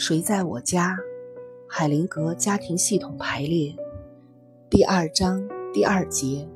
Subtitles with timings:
[0.00, 0.96] 谁在我家？
[1.68, 3.76] 海灵格家庭系统排列
[4.70, 6.48] 第二章第二节：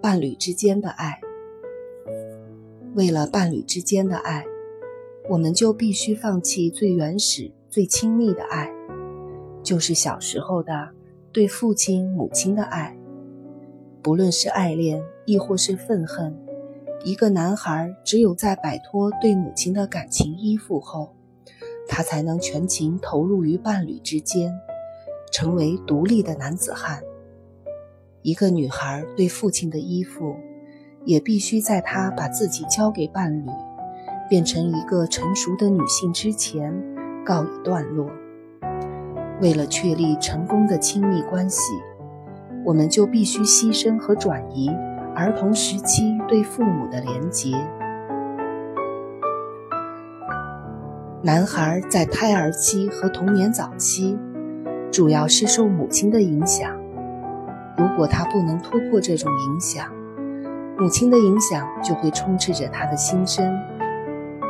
[0.00, 1.18] 伴侣之间的爱。
[2.94, 4.44] 为了伴侣之间的爱，
[5.28, 8.72] 我们就必须放弃最原始、最亲密的爱，
[9.64, 10.90] 就是小时候的
[11.32, 12.96] 对父亲、母亲的爱。
[14.00, 16.38] 不论是爱恋，亦或是愤恨，
[17.02, 21.16] 一个男孩只有在摆脱对母亲的感情依附后，
[21.88, 24.52] 他才能全情投入于伴侣之间，
[25.32, 27.02] 成为独立的男子汉。
[28.22, 30.34] 一个女孩对父亲的依附，
[31.04, 33.50] 也必须在她把自己交给伴侣，
[34.28, 36.74] 变成一个成熟的女性之前
[37.24, 38.10] 告一段落。
[39.40, 41.72] 为了确立成功的亲密关系，
[42.64, 44.68] 我们就必须牺牲和转移
[45.14, 47.52] 儿童时期对父母的连结。
[51.26, 54.16] 男孩在胎儿期和童年早期，
[54.92, 56.72] 主要是受母亲的影响。
[57.76, 59.92] 如果他不能突破这种影响，
[60.78, 63.44] 母亲的影响就会充斥着他的心声。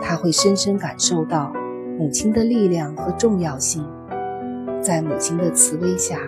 [0.02, 1.50] 他会深深感受到
[1.98, 3.82] 母亲的力量和重要性。
[4.82, 6.18] 在母亲的慈威下，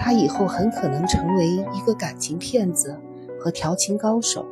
[0.00, 2.98] 他以后很可能成为一个感情骗子
[3.38, 4.44] 和调情高手。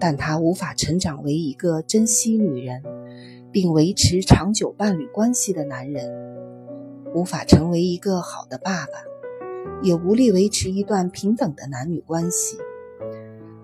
[0.00, 2.82] 但他无法成长为一个珍惜女人。
[3.52, 6.10] 并维持长久伴侣关系的男人，
[7.14, 8.92] 无法成为一个好的爸爸，
[9.82, 12.58] 也无力维持一段平等的男女关系。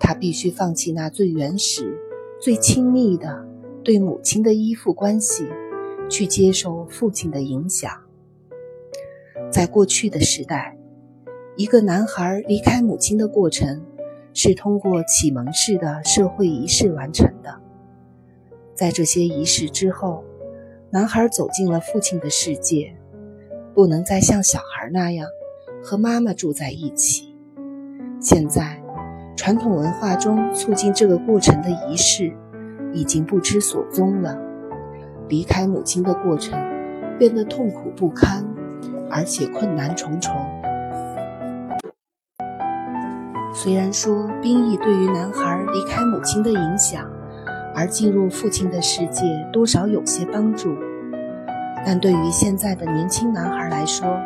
[0.01, 1.99] 他必须放弃那最原始、
[2.41, 3.47] 最亲密的
[3.85, 5.47] 对母亲的依附关系，
[6.09, 7.93] 去接受父亲的影响。
[9.51, 10.77] 在过去的时代，
[11.57, 13.85] 一个男孩离开母亲的过程
[14.35, 17.61] 是通过启蒙式的社会仪式完成的。
[18.77, 20.23] 在这些仪式之后，
[20.91, 22.95] 男孩走进了父亲的世界，
[23.75, 25.27] 不能再像小孩那样
[25.83, 27.35] 和妈妈住在一起。
[28.21, 28.83] 现在，
[29.35, 32.31] 传统文化中促进这个过程的仪式
[32.93, 34.39] 已经不知所踪了。
[35.27, 36.53] 离开母亲的过程
[37.19, 38.45] 变得痛苦不堪，
[39.11, 40.35] 而且困难重重。
[43.55, 47.11] 虽然说兵役对于男孩离开母亲的影响。
[47.77, 49.23] 而进入父亲的世界，
[49.53, 50.75] 多少有些帮助，
[51.85, 54.19] 但对于现在的年轻男孩来说，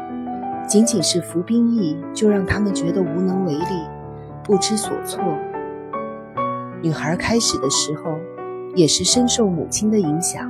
[0.69, 3.65] 仅仅是服兵役就让他们觉得无能为力、
[4.45, 5.21] 不知所措。
[6.81, 8.05] 女孩开始的时候
[8.77, 10.49] 也是深受母亲的影响，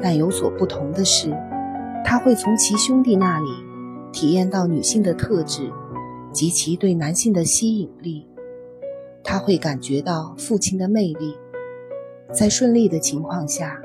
[0.00, 1.36] 但有所不同的是，
[2.04, 3.48] 她会从其兄弟那里
[4.12, 5.68] 体验到女性的特质
[6.32, 8.28] 及其对男性的吸引力，
[9.24, 11.36] 她会感觉到父亲的魅力。
[12.32, 13.80] 在顺利的情况下，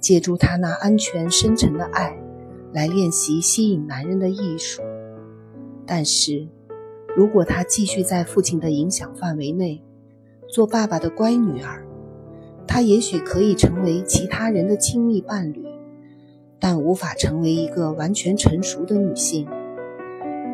[0.00, 2.16] 借助他那安全深沉的爱，
[2.72, 4.82] 来练习吸引男人的艺术。
[5.86, 6.48] 但是，
[7.16, 9.82] 如果他继续在父亲的影响范围内，
[10.48, 11.86] 做爸爸的乖女儿，
[12.66, 15.64] 她也许可以成为其他人的亲密伴侣，
[16.58, 19.46] 但无法成为一个完全成熟的女性。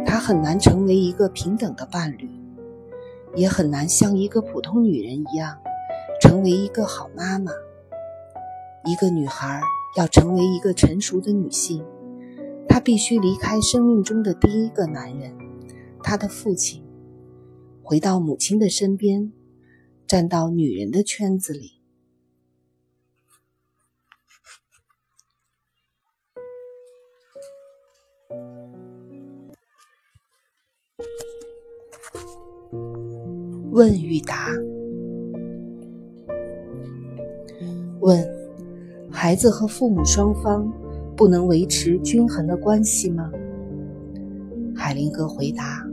[0.04, 2.28] 她很难成为一个平等的伴侣，
[3.36, 5.58] 也很难像一个普通女人一样。
[6.20, 7.52] 成为一个好妈妈，
[8.84, 9.60] 一个女孩
[9.96, 11.84] 要成为一个成熟的女性，
[12.68, 15.36] 她必须离开生命中的第一个男人，
[16.02, 16.84] 她的父亲，
[17.82, 19.32] 回到母亲的身边，
[20.06, 21.80] 站到女人的圈子里。
[33.70, 34.52] 问与答。
[38.00, 38.24] 问：
[39.10, 40.70] 孩子和父母双方
[41.16, 43.30] 不能维持均衡的关系吗？
[44.74, 45.84] 海灵格回答：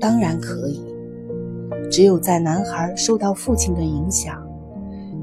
[0.00, 0.80] 当然可以。
[1.90, 4.46] 只有在男孩受到父亲的影响，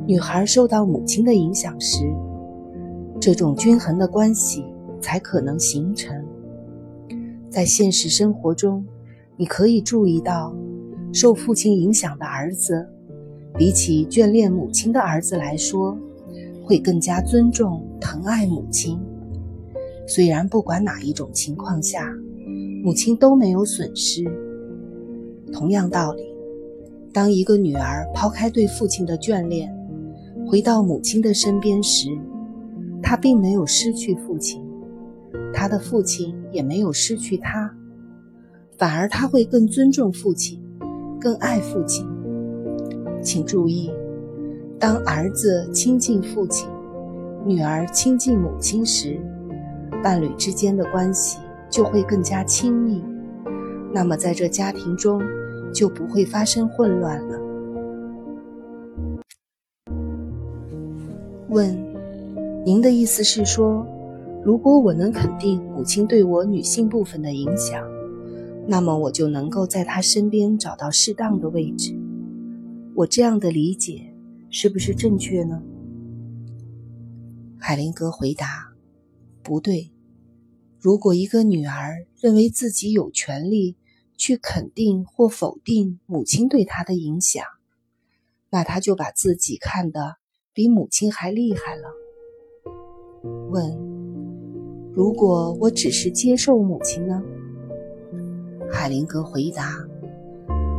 [0.05, 2.03] 女孩受到母亲的影响时，
[3.19, 4.66] 这种均衡的关系
[5.02, 6.16] 才可能形成。
[7.49, 8.85] 在现实生活中，
[9.37, 10.55] 你可以注意到，
[11.11, 12.87] 受父亲影响的儿子。
[13.58, 15.98] 比起眷恋母亲的儿子来说，
[16.64, 19.00] 会更加尊重、疼爱母亲。
[20.08, 22.12] 虽然不管哪一种情况下，
[22.84, 24.24] 母亲都没有损失。
[25.53, 26.24] 同样道理，
[27.14, 29.72] 当一个女儿抛开对父亲的眷恋，
[30.48, 32.09] 回到母亲的身边时，
[33.03, 34.64] 她并没有失去父亲，
[35.53, 37.74] 她的父亲也没有失去她，
[38.78, 40.59] 反而她会更尊重父亲，
[41.20, 42.08] 更爱父亲。
[43.22, 43.91] 请注意，
[44.79, 46.68] 当儿子亲近父亲，
[47.46, 49.20] 女儿亲近母亲时，
[50.03, 51.40] 伴侣之间的关系
[51.70, 53.03] 就会更加亲密，
[53.94, 55.22] 那么在这家庭中
[55.73, 57.40] 就不会发生混乱了。
[61.50, 61.78] 问：
[62.66, 63.85] 您的意思是说，
[64.44, 67.84] 如果我能肯定母亲对我女性部分的影响，
[68.66, 72.01] 那么我就能够在她身边找到适当的位置？
[72.93, 74.14] 我这样的理解
[74.49, 75.64] 是不是正确呢？
[77.58, 78.73] 海灵格回答
[79.43, 79.91] ：“不对。
[80.79, 83.78] 如果一个女儿认为自己有权利
[84.17, 87.46] 去肯定或否定母亲对她的影响，
[88.49, 90.17] 那她就把自己看得
[90.53, 91.93] 比母亲还厉害了。”
[93.52, 93.78] 问
[94.91, 97.23] ：“如果我只是接受母亲呢？”
[98.72, 99.78] 海灵格回答：“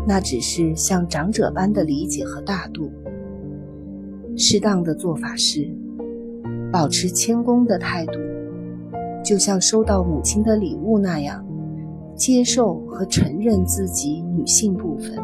[0.06, 2.90] 那只是像长者般的理解和大度。
[4.36, 5.70] 适当的做法是。”
[6.72, 8.12] 保持谦恭的态度，
[9.22, 11.46] 就像收到母亲的礼物那样，
[12.16, 15.14] 接受和承认自己女性部分。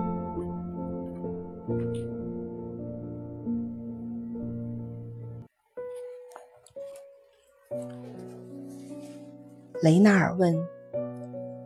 [9.82, 10.54] 雷纳尔问：“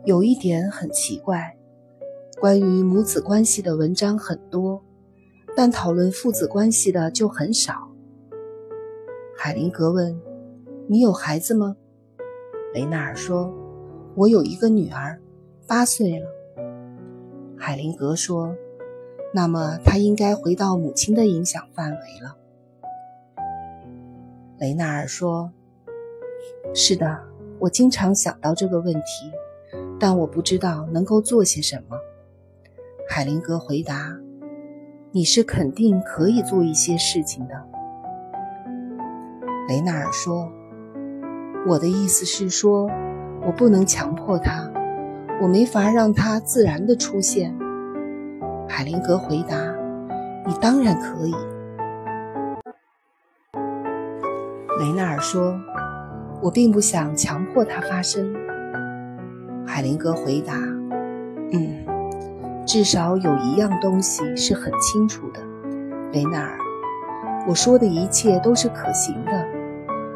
[0.05, 1.57] 有一点很奇怪，
[2.43, 4.83] 关于母子关系的文章很多，
[5.55, 7.89] 但讨论父子关系的就很少。”
[9.39, 10.19] 海灵格问
[10.89, 11.77] ：“你有孩子吗？”
[12.75, 13.53] 雷纳尔说
[14.15, 15.21] ：“我有一个女儿，
[15.65, 16.27] 八岁了。”
[17.57, 18.53] 海灵格说
[19.33, 22.35] ：“那么她应该回到母亲的影响范围了。”
[24.59, 25.49] 雷纳尔说
[26.75, 27.23] ：“是的，
[27.59, 29.31] 我经常想到这个问题，
[29.97, 31.97] 但我不知道能够做些什么。”
[33.09, 34.17] 海灵格回答
[35.11, 37.53] ：“你是肯定可以做一些事情的。”
[39.69, 40.51] 雷纳尔说
[41.67, 42.89] ：“我的意思是说，
[43.45, 44.71] 我不能强迫他，
[45.41, 47.55] 我没法让他自然的出现。”
[48.67, 49.57] 海灵格回答
[50.47, 51.33] ：“你当然可以。”
[54.79, 55.55] 雷纳尔说
[56.41, 58.33] ：“我并不想强迫它发生。”
[59.67, 60.55] 海灵格回答
[61.53, 61.85] ：“嗯，
[62.73, 65.39] 至少有一样东西是很清楚的，
[66.11, 66.57] 雷纳尔。”
[67.47, 69.47] 我说的一切都是可行的，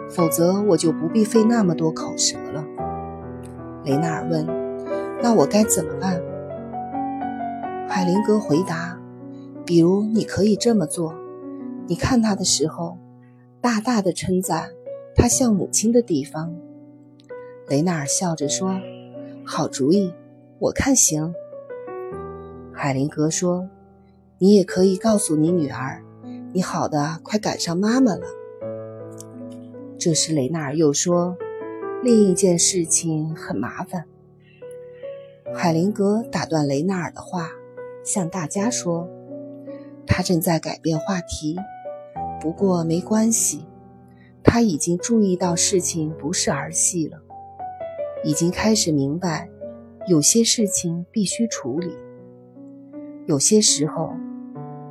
[0.09, 2.65] 否则我就不必费那么多口舌了。
[3.85, 4.43] 雷纳尔问
[5.21, 6.19] ：“那我该怎么办？”
[7.87, 8.97] 海灵格回答
[9.63, 11.13] ：“比如你可以这么做：
[11.85, 12.97] 你看他的时候，
[13.61, 14.71] 大大的称赞
[15.15, 16.55] 他像母亲的地方。”
[17.69, 18.81] 雷纳尔笑着说
[19.45, 20.11] ：“好主意，
[20.57, 21.35] 我看行。”
[22.79, 23.67] 海灵格说
[24.37, 26.03] ：“你也可以告诉你女儿。”
[26.53, 28.21] 你好的，快赶上妈妈了。
[29.97, 31.35] 这时，雷纳尔又说
[32.03, 34.05] ：“另一件事情很麻烦。”
[35.55, 37.49] 海灵格打断雷纳尔的话，
[38.03, 39.09] 向大家说
[40.05, 41.57] ：“他正在改变话题，
[42.39, 43.65] 不过没关系，
[44.43, 47.19] 他已经注意到事情不是儿戏了，
[48.23, 49.49] 已经开始明白，
[50.07, 51.97] 有些事情必须处理，
[53.27, 54.11] 有些时候。”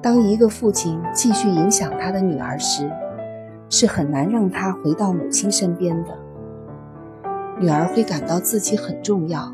[0.03, 2.89] 当一个父亲继续影响他的女儿时，
[3.69, 6.11] 是很难让她回到母亲身边的。
[7.59, 9.53] 女儿会感到自己很重要，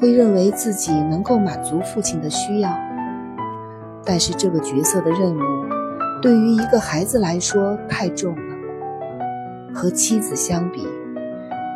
[0.00, 2.70] 会认为自己能够满足父亲的需要。
[4.04, 5.40] 但是这个角色的任务
[6.22, 8.56] 对于一个孩子来说太重了。
[9.74, 10.86] 和妻子相比，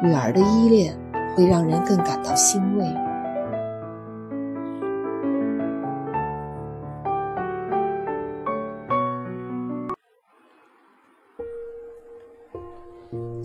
[0.00, 0.94] 女儿的依恋
[1.34, 2.84] 会让人更感到欣慰。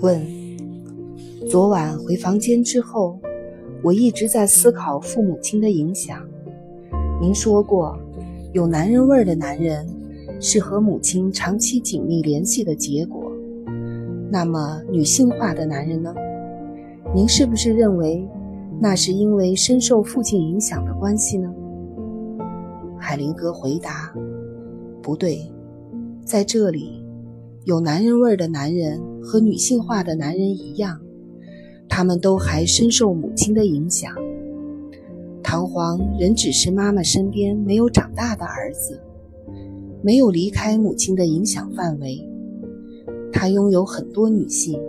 [0.01, 0.25] 问：
[1.49, 3.19] 昨晚回房间之后，
[3.83, 6.25] 我一直在思考父母亲的影响。
[7.21, 7.97] 您说过，
[8.53, 9.88] 有男人味儿的男人
[10.39, 13.31] 是和母亲长期紧密联系的结果。
[14.31, 16.13] 那么，女性化的男人呢？
[17.13, 18.27] 您是不是认为
[18.79, 21.51] 那是因为深受父亲影响的关系呢？
[22.97, 24.13] 海灵格回答：
[25.01, 25.51] 不对，
[26.23, 27.03] 在这里。
[27.65, 30.99] 有男人味儿的男人和女性化的男人一样，
[31.88, 34.13] 他们都还深受母亲的影响。
[35.41, 38.99] 唐璜仍只是妈妈身边没有长大的儿子，
[40.01, 42.23] 没有离开母亲的影响范围。
[43.31, 44.79] 他拥有很多女性，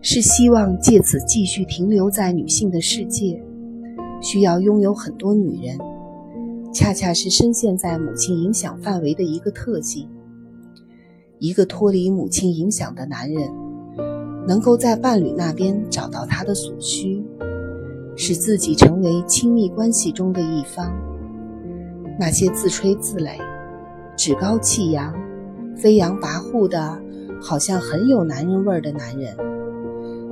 [0.00, 3.40] 是希望借此继续停留在女性的世界，
[4.20, 5.78] 需要拥有很多女人，
[6.72, 10.08] 恰恰是深陷在母亲影响范围的一个特性。
[11.42, 13.50] 一个脱离母亲影响的男人，
[14.46, 17.20] 能够在伴侣那边找到他的所需，
[18.14, 20.94] 使自己成为亲密关系中的一方。
[22.16, 23.40] 那些自吹自擂、
[24.16, 25.12] 趾高气扬、
[25.74, 26.96] 飞扬跋扈的，
[27.40, 29.36] 好像很有男人味儿的男人，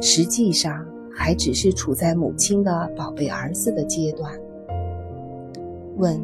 [0.00, 4.32] 实际上还只是处在母亲的宝贝儿子的阶段。
[5.96, 6.22] 问，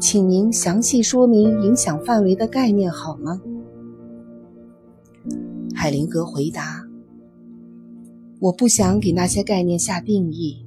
[0.00, 3.40] 请您详细说明影响范围的概念好吗？
[5.74, 6.84] 海灵格回答
[8.40, 10.66] ：“我不想给那些概念下定义。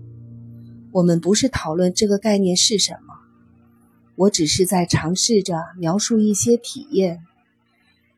[0.92, 3.14] 我们不是讨论这个概念是什么，
[4.16, 7.20] 我只是在尝试着描述一些体验，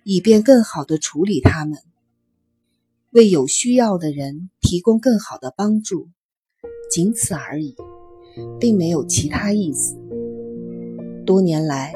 [0.04, 1.80] 以便更好地处理它们，
[3.12, 6.10] 为有需要的人提供更好的帮助，
[6.92, 7.76] 仅此而已，
[8.60, 9.98] 并没有其他意思。
[11.26, 11.94] 多年来，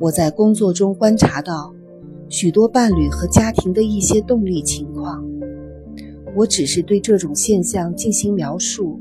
[0.00, 1.74] 我在工作中观察到。”
[2.32, 5.22] 许多伴侣和家庭的一些动力情况，
[6.34, 8.98] 我只是对这种现象进行描述。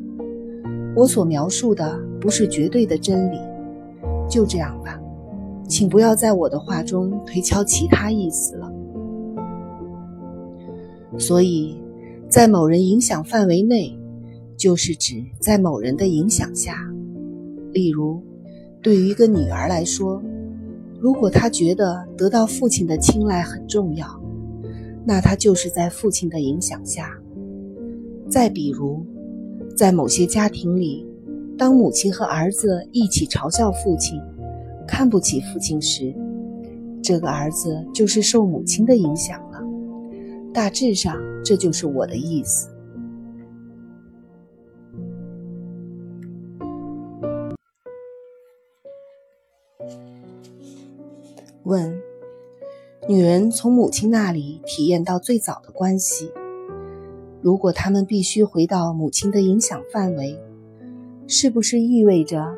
[0.97, 3.37] 我所描述的不是绝对的真理。
[4.29, 4.99] 就这样吧，
[5.65, 8.69] 请不要在我的话中推敲其他意思了。
[11.17, 11.81] 所以，
[12.27, 13.97] 在某人影响范围内，
[14.57, 16.75] 就是指在某人的影响下。
[17.71, 18.21] 例如，
[18.81, 20.21] 对于一个女儿来说。
[21.01, 24.07] 如果他觉得得到父亲的青睐很重要，
[25.03, 27.09] 那他就是在父亲的影响下。
[28.29, 29.03] 再比如，
[29.75, 31.03] 在某些家庭里，
[31.57, 34.21] 当母亲和儿子一起嘲笑父亲、
[34.87, 36.13] 看不起父亲时，
[37.01, 39.59] 这个儿子就是受母亲的影响了。
[40.53, 42.69] 大致上，这就是我的意思。
[51.63, 52.01] 问：
[53.07, 56.31] 女人从母亲那里体验到最早的关系，
[57.41, 60.39] 如果她们必须回到母亲的影响范围，
[61.27, 62.55] 是不是意味着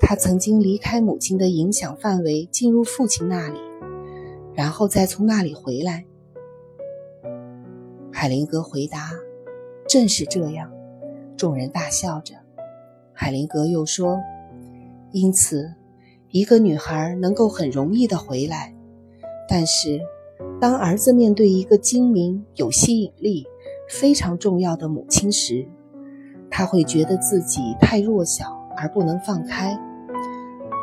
[0.00, 3.58] 她曾经离开母亲的影响范围，进入父亲那里，
[4.54, 6.04] 然后再从那里回来？
[8.12, 9.10] 海灵格回答
[9.88, 10.72] ：“正是这样。”
[11.36, 12.34] 众人大笑着。
[13.12, 14.20] 海灵格又说
[15.12, 15.74] ：“因此。”
[16.34, 18.74] 一个女孩能够很容易的回来，
[19.48, 20.00] 但是
[20.60, 23.46] 当儿子面对一个精明、有吸引力、
[23.88, 25.64] 非常重要的母亲时，
[26.50, 29.78] 他会觉得自己太弱小而不能放开，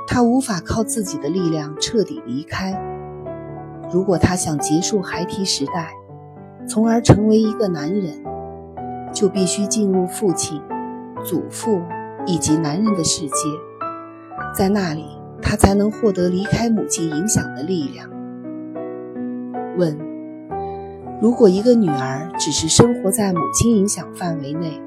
[0.07, 2.71] 他无法靠自己的力量彻底离开。
[3.91, 5.91] 如果他想结束孩提时代，
[6.65, 8.23] 从而成为一个男人，
[9.13, 10.61] 就必须进入父亲、
[11.25, 11.81] 祖父
[12.25, 13.33] 以及男人的世界，
[14.57, 15.19] 在那里。
[15.41, 18.09] 他才能获得离开母亲影响的力量。
[19.77, 19.97] 问：
[21.21, 24.79] 如果一个女儿只是生活在母亲影响范围内，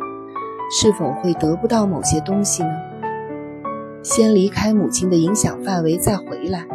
[0.70, 2.70] 是否会得不到某些东西呢？
[4.02, 6.66] 先离开母亲的影响范围再回来，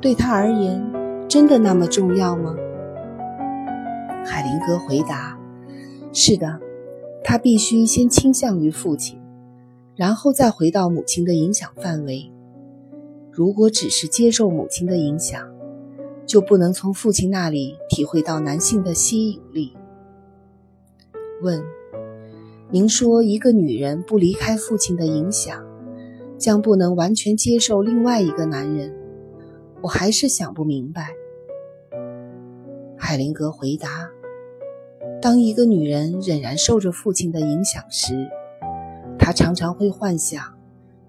[0.00, 0.84] 对她而言
[1.28, 2.54] 真的那么重要吗？
[4.24, 5.38] 海灵格回答：
[6.12, 6.58] 是的，
[7.22, 9.20] 她必须先倾向于父亲，
[9.94, 12.32] 然后再回到母亲的影响范围。
[13.38, 15.48] 如果只是接受母亲的影响，
[16.26, 19.76] 就不能从父亲那里体会到男性的吸引力。
[21.40, 21.62] 问：
[22.72, 25.64] 您说一个女人不离开父亲的影响，
[26.36, 28.92] 将不能完全接受另外一个男人？
[29.82, 31.10] 我还是想不明白。
[32.96, 34.10] 海灵格回答：
[35.22, 38.14] 当一个女人仍然受着父亲的影响时，
[39.16, 40.57] 她常常会幻想。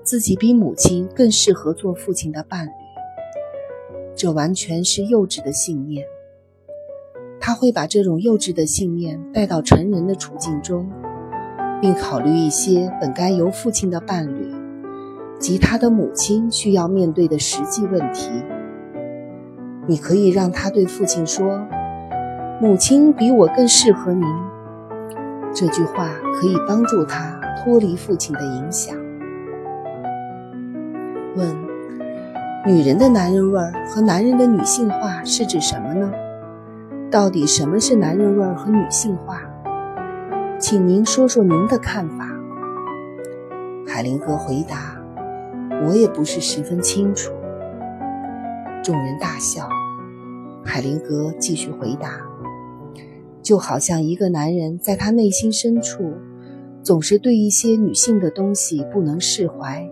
[0.10, 2.72] 自己比母亲更适合做父亲的伴侣，
[4.16, 6.04] 这完全是幼稚的信念。
[7.40, 10.90] 他会把这种幼稚的信念带到成人的处境中，
[11.80, 14.52] 并考虑一些本该由父亲的伴侣
[15.40, 18.32] 及他的母亲需要面对的实际问题。
[19.86, 21.68] 你可以让他对父亲说
[22.60, 24.28] ：“母亲比我更适合您。”
[25.54, 28.98] 这句话可以帮助他脱离父亲的影响。
[31.36, 31.56] 问：
[32.66, 36.12] 女人的男人味儿和男人的女性化是指什么呢？
[37.12, 39.42] 到底什么是男人味儿和女性化？
[40.60, 42.28] 请您说说您的看法。
[43.88, 44.96] 海灵格回答
[45.88, 47.32] ：“我也不是十分清楚。”
[48.84, 49.68] 众人大笑。
[50.64, 52.22] 海灵格继续回答
[53.42, 56.14] ：“就好像一个男人在他内心深处，
[56.84, 59.90] 总是对一些女性的东西不能释怀。”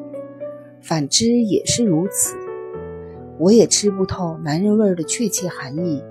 [0.88, 2.38] 反之也是如此。
[3.38, 6.02] 我也吃不透男人味儿的确切含义，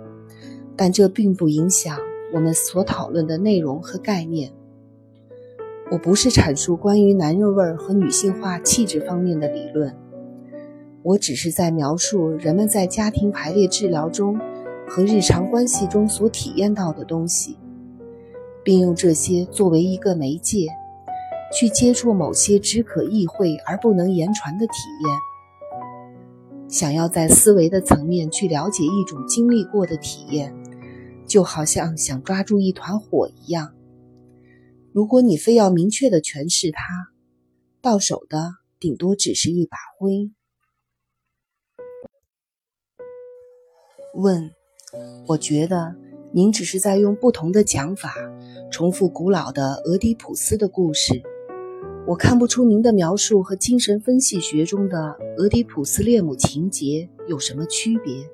[0.76, 1.98] 但这并不影响
[2.34, 4.52] 我们所讨论的内容和概念。
[5.90, 9.96] 我不是阐述关于男人味和女性化气质方面的理论，
[11.02, 14.38] 我只是在描述人们在家庭排列治疗中
[14.86, 17.56] 和日常关系中所体验到的东西，
[18.62, 20.68] 并用这些作为一个媒介，
[21.52, 24.72] 去接触某些只可意会而不能言传的体
[25.02, 26.68] 验。
[26.68, 30.52] 想要在思维的层面去了解一种经历过的体验，
[31.26, 33.72] 就好像想抓住一团火一样。
[34.92, 36.82] 如果你非要明确的诠释它，
[37.80, 40.32] 到手的顶多只是一把灰。
[44.14, 44.50] 问，
[45.28, 45.94] 我觉得
[46.32, 48.14] 您只是在用不同的讲法
[48.72, 51.22] 重复古老的俄狄浦斯的故事。
[52.06, 58.30] 我看不出您的描述和精神分析学中的俄狄浦斯恋母情节有什么区别。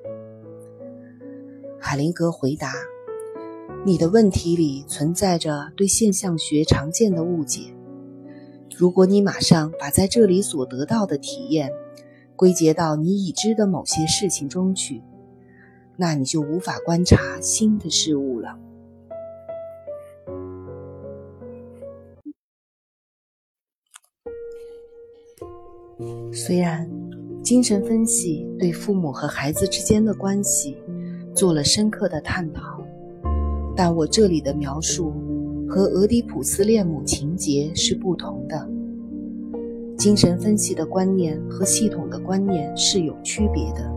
[1.79, 2.71] 海灵格回答。
[3.83, 7.73] 你的问题里存在着对现象学常见的误解。
[8.77, 11.71] 如果你马上把在这里所得到的体验
[12.35, 15.01] 归结到你已知的某些事情中去，
[15.97, 18.57] 那你就无法观察新的事物了。
[26.35, 26.89] 虽然
[27.43, 30.75] 精神分析对父母和孩子之间的关系
[31.35, 32.83] 做了深刻的探讨。
[33.75, 35.13] 但我这里的描述
[35.67, 38.67] 和俄狄浦斯恋母情节是不同的。
[39.95, 43.91] 精神分析的观念和系统的观念是有区别的。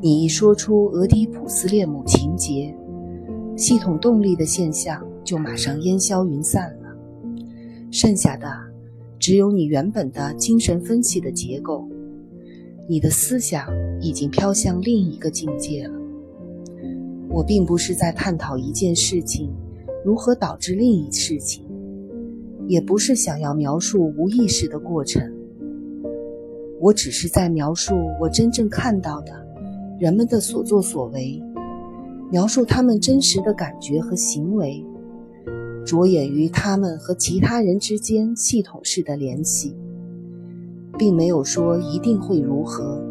[0.00, 2.74] 你一说出俄狄浦斯恋母情节，
[3.56, 6.94] 系统动力的现象就马上烟消云散了，
[7.90, 8.46] 剩下的
[9.22, 11.88] 只有你原本的精神分析的结构。
[12.88, 13.68] 你的思想
[14.00, 15.94] 已经飘向另一个境界了。
[17.28, 19.48] 我并不是在探讨一件事情
[20.04, 21.64] 如何导致另一事情，
[22.66, 25.22] 也不是想要描述无意识的过程。
[26.80, 29.32] 我只是在描述我真正看到的
[30.00, 31.40] 人们的所作所为，
[32.28, 34.84] 描述他们真实的感觉和行为，
[35.84, 39.76] 着眼于他们和其他人之间系统式的联系，
[40.96, 43.02] 并没有说一定会如何，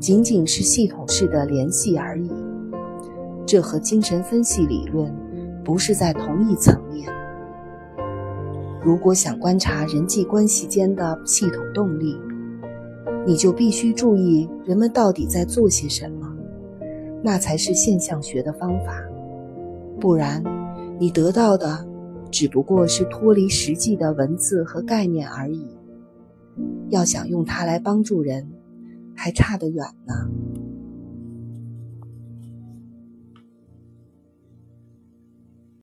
[0.00, 2.30] 仅仅是系统式的联系而已。
[3.44, 5.12] 这和精神分析理论
[5.64, 7.08] 不是在同一层面。
[8.82, 12.16] 如果想观察人际关系间的系统动力，
[13.26, 16.34] 你就必须注意人们到底在做些什么，
[17.22, 18.94] 那才是现象学的方法。
[20.00, 20.42] 不然，
[21.02, 21.84] 你得到的
[22.30, 25.66] 只不过是脱离实际的文字和概念而已。
[26.90, 28.48] 要想用它来帮助人，
[29.12, 30.14] 还差得远呢。